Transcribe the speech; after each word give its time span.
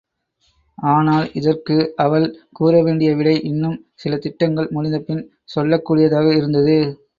ஆனால், 0.77 1.27
இதற்கு 1.33 1.75
அவள் 1.95 2.25
கூறவேண்டிய 2.59 3.11
விடை 3.15 3.35
இன்னும் 3.43 3.77
சில 3.95 4.17
திட்டங்கள் 4.17 4.71
முடிந்தபின் 4.71 5.23
சொல்லக் 5.45 5.85
கூடியதாக 5.85 6.27
இருந்தது. 6.35 6.77